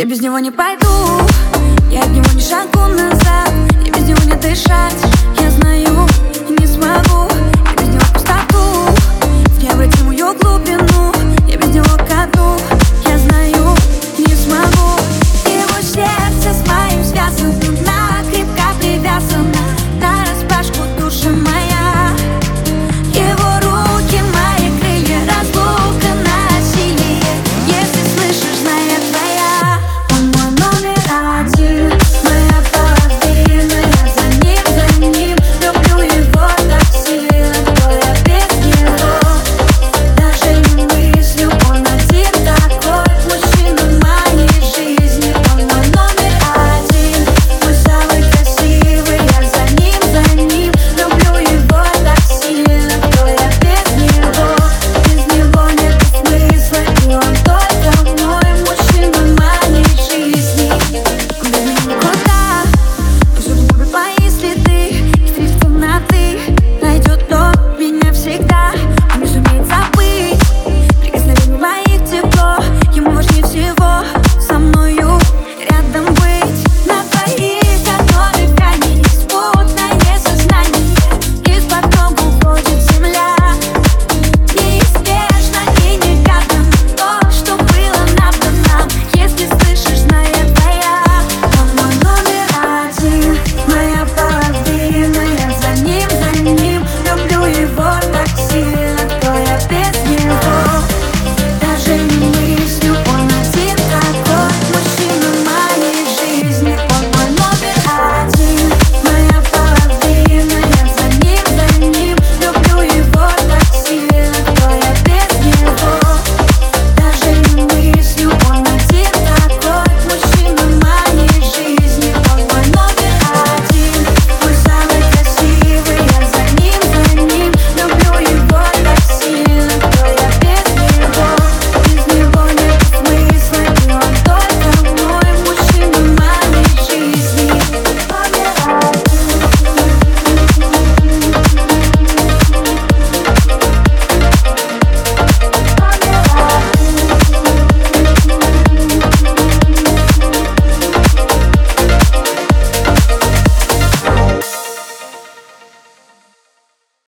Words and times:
Я 0.00 0.06
без 0.06 0.22
него 0.22 0.38
не 0.38 0.50
пойду. 0.50 0.88
Я 1.90 2.00
от 2.00 2.08
него 2.08 2.24
не 2.32 2.40
шагу 2.40 2.86
назад. 2.88 3.50
Я 3.84 3.92
без 3.92 4.08
него 4.08 4.24
не 4.24 4.34
дышать. 4.40 4.99